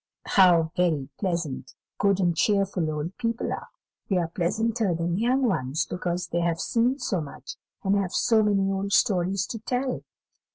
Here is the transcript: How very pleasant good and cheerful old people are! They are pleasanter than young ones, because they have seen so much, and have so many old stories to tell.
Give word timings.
How 0.25 0.71
very 0.75 1.09
pleasant 1.19 1.75
good 1.99 2.19
and 2.19 2.35
cheerful 2.35 2.89
old 2.89 3.15
people 3.19 3.53
are! 3.53 3.67
They 4.09 4.17
are 4.17 4.29
pleasanter 4.29 4.95
than 4.95 5.19
young 5.19 5.43
ones, 5.43 5.85
because 5.85 6.25
they 6.29 6.39
have 6.41 6.59
seen 6.59 6.97
so 6.97 7.21
much, 7.21 7.55
and 7.83 7.95
have 7.95 8.11
so 8.11 8.41
many 8.41 8.67
old 8.71 8.93
stories 8.93 9.45
to 9.45 9.59
tell. 9.59 10.01